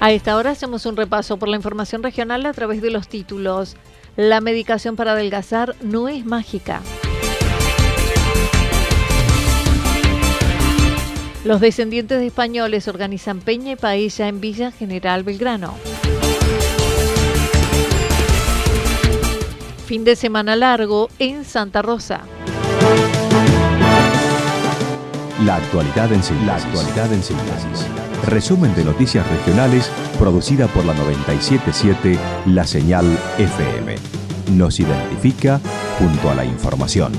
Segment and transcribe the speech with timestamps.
[0.00, 3.76] A esta hora hacemos un repaso por la información regional a través de los títulos.
[4.16, 6.82] La medicación para adelgazar no es mágica.
[11.44, 15.74] Los descendientes de españoles organizan peña y paella en Villa General Belgrano.
[19.86, 22.20] Fin de semana largo en Santa Rosa.
[25.44, 26.46] La actualidad en síntesis.
[26.46, 27.86] La actualidad en síntesis.
[28.26, 33.06] Resumen de noticias regionales producida por la 977 La Señal
[33.38, 33.94] FM.
[34.56, 35.60] Nos identifica
[36.00, 37.12] junto a la información.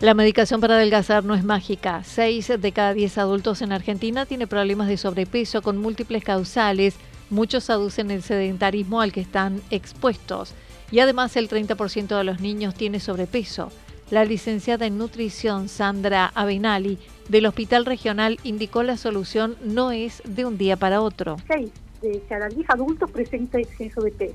[0.00, 2.04] La medicación para adelgazar no es mágica.
[2.04, 6.96] Seis de cada diez adultos en Argentina tiene problemas de sobrepeso con múltiples causales.
[7.30, 10.52] Muchos aducen el sedentarismo al que están expuestos
[10.90, 13.70] y además el 30% de los niños tiene sobrepeso.
[14.10, 20.44] La licenciada en nutrición Sandra Abenali del Hospital Regional indicó la solución no es de
[20.44, 21.36] un día para otro.
[21.46, 21.70] Seis
[22.02, 24.34] de cada diez adultos presenta exceso de peso.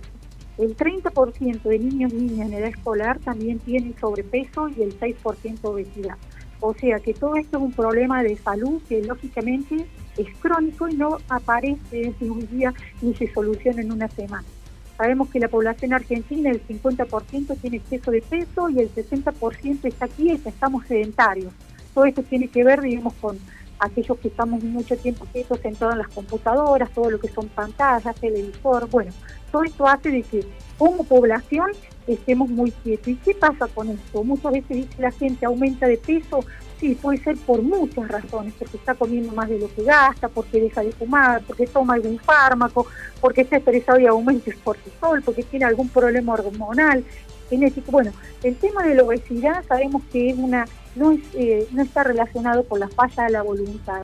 [0.57, 5.59] El 30% de niños y niñas en edad escolar también tienen sobrepeso y el 6%
[5.63, 6.15] obesidad.
[6.61, 9.85] O sea que todo esto es un problema de salud que lógicamente
[10.17, 14.47] es crónico y no aparece en día ni se soluciona en una semana.
[14.97, 20.05] Sabemos que la población argentina, el 50% tiene exceso de peso y el 60% está
[20.05, 21.51] aquí, estamos sedentarios.
[21.93, 23.37] Todo esto tiene que ver, digamos, con
[23.79, 28.15] aquellos que estamos mucho tiempo quietos sentados en las computadoras, todo lo que son pantallas,
[28.15, 29.11] televisor, bueno,
[29.51, 30.45] todo esto hace de que
[30.77, 31.71] como población
[32.07, 33.07] estemos muy quietos.
[33.07, 34.23] ¿Y qué pasa con esto?
[34.23, 36.39] Muchas veces dice la gente aumenta de peso,
[36.79, 40.61] sí, puede ser por muchas razones, porque está comiendo más de lo que gasta, porque
[40.61, 42.87] deja de fumar, porque toma algún fármaco,
[43.21, 47.03] porque está estresado y aumenta el cortisol, porque tiene algún problema hormonal,
[47.49, 47.91] genético.
[47.91, 48.11] Bueno,
[48.43, 50.65] el tema de la obesidad sabemos que es una
[50.95, 54.01] no, es, eh, no está relacionado con la falla de la voluntad.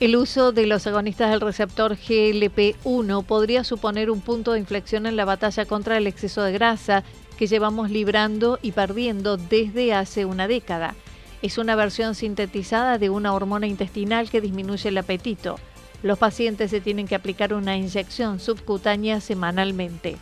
[0.00, 5.16] El uso de los agonistas del receptor GLP-1 podría suponer un punto de inflexión en
[5.16, 7.02] la batalla contra el exceso de grasa
[7.36, 10.94] que llevamos librando y perdiendo desde hace una década.
[11.40, 15.56] Es una versión sintetizada de una hormona intestinal que disminuye el apetito.
[16.02, 20.16] Los pacientes se tienen que aplicar una inyección subcutánea semanalmente.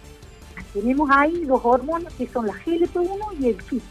[0.74, 3.82] Tenemos ahí dos hormonas que son la GLP-1 y el FIT.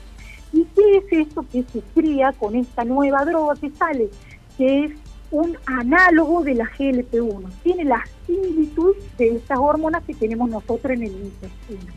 [0.54, 4.10] ¿Y qué es esto que se cría con esta nueva droga que sale?
[4.58, 4.92] Que es
[5.32, 7.50] un análogo de la GLP-1.
[7.64, 11.92] Tiene la similitud de estas hormonas que tenemos nosotros en el intestino.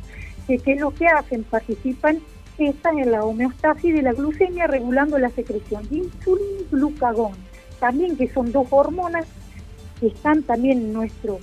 [0.47, 1.45] ¿Qué es lo que hacen?
[1.45, 2.21] Participan
[2.67, 7.33] estas en la homeostasis de la glucemia, regulando la secreción de insulina y glucagón.
[7.81, 9.27] También que son dos hormonas
[10.01, 11.39] que están también en nuestro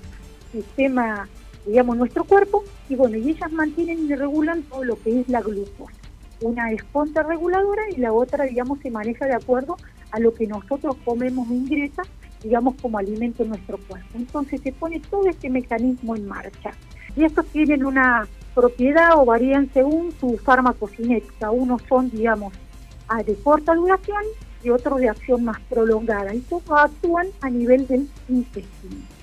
[0.52, 1.28] sistema,
[1.66, 5.42] digamos, nuestro cuerpo, y bueno, y ellas mantienen y regulan todo lo que es la
[5.42, 5.94] glucosa.
[6.42, 9.78] Una es contrarreguladora y la otra, digamos, se maneja de acuerdo
[10.12, 12.04] a lo que nosotros comemos e ingresa,
[12.44, 14.10] digamos, como alimento en nuestro cuerpo.
[14.16, 16.72] Entonces se pone todo este mecanismo en marcha.
[17.16, 21.52] Y estos tienen una propiedad o varían según su farmacocinética.
[21.52, 22.54] Unos son, digamos,
[23.26, 24.24] de corta duración
[24.64, 26.34] y otros de acción más prolongada.
[26.34, 29.16] Y todos actúan a nivel del intestino.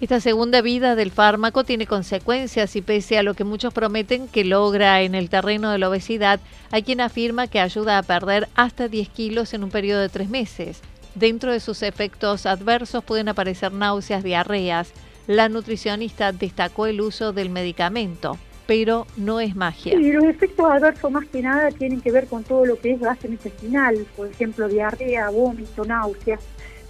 [0.00, 4.44] Esta segunda vida del fármaco tiene consecuencias y pese a lo que muchos prometen que
[4.44, 6.40] logra en el terreno de la obesidad,
[6.72, 10.28] hay quien afirma que ayuda a perder hasta 10 kilos en un periodo de tres
[10.28, 10.82] meses.
[11.14, 14.92] Dentro de sus efectos adversos pueden aparecer náuseas, diarreas.
[15.28, 19.96] La nutricionista destacó el uso del medicamento, pero no es magia.
[19.96, 23.00] Sí, los efectos adversos más que nada tienen que ver con todo lo que es
[23.24, 26.40] intestinal, por ejemplo, diarrea, vómito, náuseas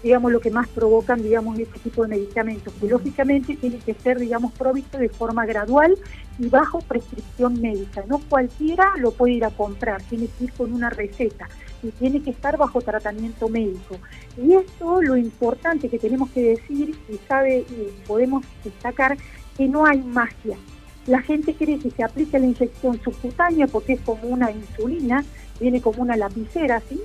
[0.05, 4.19] digamos, lo que más provocan, digamos, este tipo de medicamentos, que lógicamente tiene que ser,
[4.19, 5.97] digamos, provisto de forma gradual
[6.39, 8.05] y bajo prescripción médica.
[8.07, 11.49] No cualquiera lo puede ir a comprar, tiene que ir con una receta
[11.83, 13.97] y tiene que estar bajo tratamiento médico.
[14.37, 19.17] Y esto lo importante que tenemos que decir y sabe y podemos destacar
[19.57, 20.59] que no hay magia.
[21.07, 25.25] La gente cree que se aplica la inyección subcutánea porque es como una insulina,
[25.61, 27.01] viene como una lapicera, ¿sí?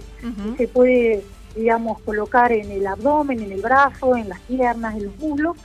[0.57, 1.23] Se puede
[1.55, 5.57] digamos, colocar en el abdomen, en el brazo, en las piernas, en los muslos,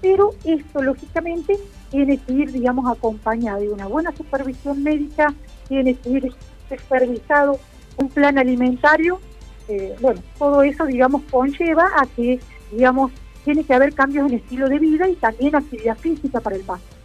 [0.00, 1.58] pero esto lógicamente
[1.90, 5.34] tiene que ir, digamos, acompañado de una buena supervisión médica,
[5.68, 6.32] tiene que ir
[6.68, 7.58] supervisado
[7.96, 9.20] un plan alimentario,
[9.68, 12.40] eh, bueno, todo eso, digamos, conlleva a que,
[12.72, 13.12] digamos,
[13.44, 16.99] tiene que haber cambios en estilo de vida y también actividad física para el paciente.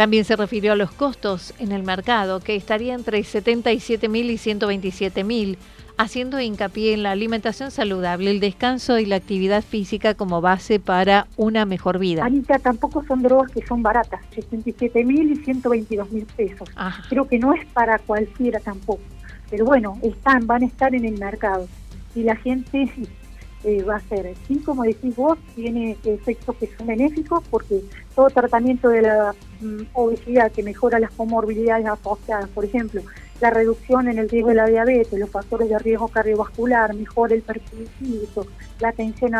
[0.00, 4.38] También se refirió a los costos en el mercado, que estaría entre 77 mil y
[4.38, 5.58] 127 mil,
[5.98, 11.26] haciendo hincapié en la alimentación saludable, el descanso y la actividad física como base para
[11.36, 12.24] una mejor vida.
[12.24, 16.70] Anita, tampoco son drogas que son baratas, 77 mil y 122 mil pesos.
[17.10, 19.02] Creo que no es para cualquiera tampoco.
[19.50, 21.68] Pero bueno, están, van a estar en el mercado.
[22.14, 22.90] Y la gente
[23.64, 27.82] eh, va a ser, sí, como decís vos, tiene efectos que son benéficos porque
[28.14, 33.02] todo tratamiento de la mm, obesidad que mejora las comorbilidades asociadas, por ejemplo,
[33.40, 37.42] la reducción en el riesgo de la diabetes, los factores de riesgo cardiovascular, mejora el
[37.42, 38.46] perfil físico,
[38.80, 39.32] la tensión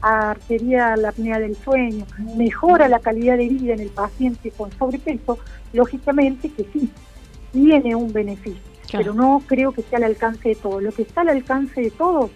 [0.00, 2.06] arterial, la apnea del sueño,
[2.36, 5.38] mejora la calidad de vida en el paciente con sobrepeso,
[5.72, 6.90] lógicamente que sí,
[7.52, 10.82] tiene un beneficio, pero no creo que sea al alcance de todos.
[10.82, 12.30] Lo que está al alcance de todos,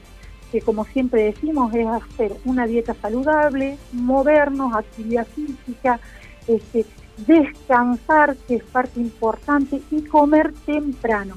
[0.53, 6.01] que como siempre decimos, es hacer una dieta saludable, movernos, actividad física,
[6.47, 6.87] este,
[7.27, 11.37] descansar, que es parte importante, y comer temprano.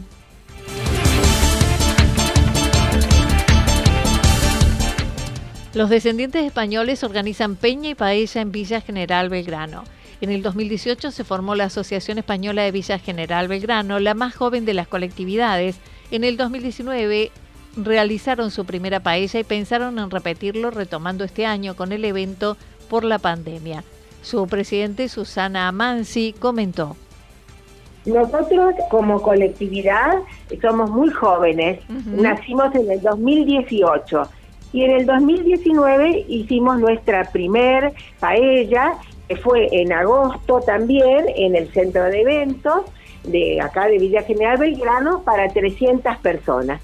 [5.73, 9.83] Los descendientes españoles organizan peña y paella en Villa General Belgrano.
[10.19, 14.65] En el 2018 se formó la Asociación Española de Villa General Belgrano, la más joven
[14.65, 15.77] de las colectividades.
[16.11, 17.31] En el 2019
[17.75, 22.57] realizaron su primera paella y pensaron en repetirlo retomando este año con el evento
[22.89, 23.83] por la pandemia.
[24.21, 26.95] Su presidente Susana Amansi comentó.
[28.05, 30.19] Nosotros como colectividad
[30.61, 34.21] somos muy jóvenes, nacimos en el 2018
[34.71, 38.93] y en el 2019 hicimos nuestra primer paella,
[39.27, 42.85] que fue en agosto también en el centro de eventos
[43.23, 46.81] de acá de Villa General Belgrano para 300 personas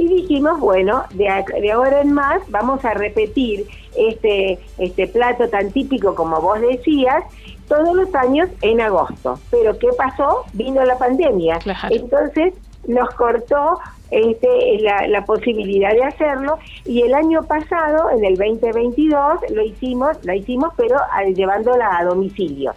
[0.00, 1.28] y dijimos, bueno, de,
[1.70, 7.22] ahora en más vamos a repetir este, este plato tan típico como vos decías,
[7.68, 9.38] todos los años en agosto.
[9.50, 10.44] Pero ¿qué pasó?
[10.54, 11.58] Vino la pandemia.
[11.90, 12.54] Entonces
[12.88, 13.78] nos cortó
[14.10, 20.16] este, la, la, posibilidad de hacerlo y el año pasado, en el 2022, lo hicimos,
[20.24, 20.96] la hicimos, pero
[21.34, 22.72] llevándola a domicilio.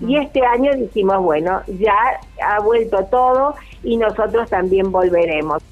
[0.00, 1.94] Y este año dijimos, bueno, ya
[2.42, 5.62] ha vuelto todo y nosotros también volveremos.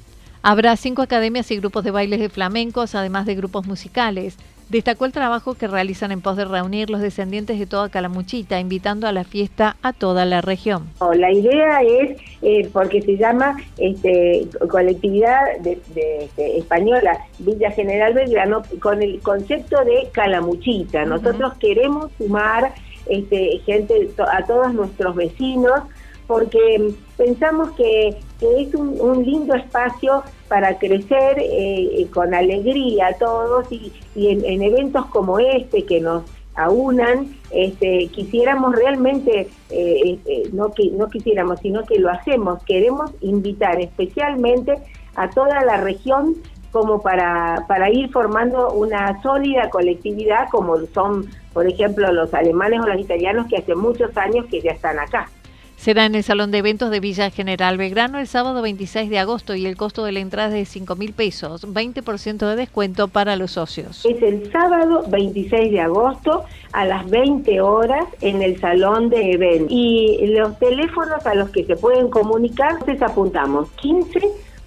[0.45, 4.37] Habrá cinco academias y grupos de bailes de flamencos, además de grupos musicales.
[4.67, 9.07] Destacó el trabajo que realizan en pos de reunir los descendientes de toda Calamuchita, invitando
[9.07, 10.89] a la fiesta a toda la región.
[11.15, 18.63] La idea es, eh, porque se llama este, colectividad de, este, española Villa General Belgrano,
[18.81, 21.05] con el concepto de Calamuchita.
[21.05, 22.73] Nosotros queremos sumar
[23.05, 25.83] este, gente, a todos nuestros vecinos,
[26.27, 34.61] porque pensamos que, es un, lindo espacio para crecer eh, con alegría todos y, en,
[34.61, 36.23] eventos como este que nos
[36.55, 43.11] aunan, este, quisiéramos realmente, eh, eh, no, que, no quisiéramos, sino que lo hacemos, queremos
[43.21, 44.73] invitar especialmente
[45.15, 46.35] a toda la región
[46.71, 52.87] como para, para ir formando una sólida colectividad como son, por ejemplo, los alemanes o
[52.87, 55.29] los italianos que hace muchos años que ya están acá.
[55.77, 59.53] Será en el Salón de Eventos de Villa General Belgrano el sábado 26 de agosto
[59.53, 63.35] y el costo de la entrada es de 5 mil pesos, 20% de descuento para
[63.35, 64.05] los socios.
[64.05, 69.67] Es el sábado 26 de agosto a las 20 horas en el Salón de Eventos.
[69.71, 74.21] Y los teléfonos a los que se pueden comunicar, les apuntamos 15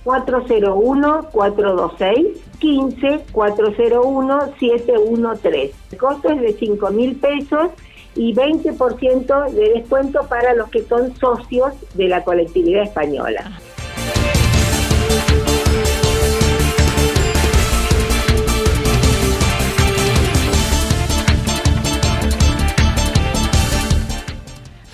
[0.04, 2.26] 401 426
[2.58, 5.75] 15 401 713.
[5.92, 7.70] El costo es de 5 mil pesos
[8.16, 13.61] y 20% de descuento para los que son socios de la colectividad española.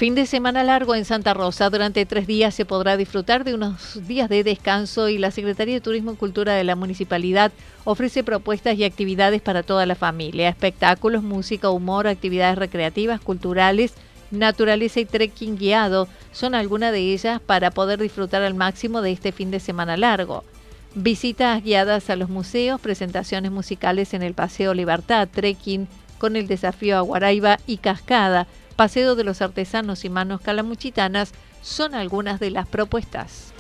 [0.03, 1.71] Fin de semana largo en Santa Rosa.
[1.71, 5.81] Durante tres días se podrá disfrutar de unos días de descanso y la Secretaría de
[5.81, 7.53] Turismo y Cultura de la Municipalidad
[7.85, 10.49] ofrece propuestas y actividades para toda la familia.
[10.49, 13.95] Espectáculos, música, humor, actividades recreativas, culturales,
[14.33, 19.31] naturaleza y trekking guiado son algunas de ellas para poder disfrutar al máximo de este
[19.31, 20.43] fin de semana largo.
[20.97, 25.87] Visitas guiadas a los museos, presentaciones musicales en el Paseo Libertad, trekking
[26.19, 31.95] con el desafío a Guaraiba y Cascada Paseo de los Artesanos y Manos Calamuchitanas son
[31.95, 33.53] algunas de las propuestas.